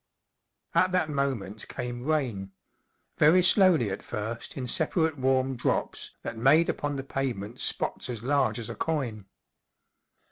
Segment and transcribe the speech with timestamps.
[0.73, 2.53] At that mo¬ ment came rain.
[3.19, 8.23] Very slowly at first in separate warm drop® that made upon the pavement spots as
[8.23, 9.27] large as a coin.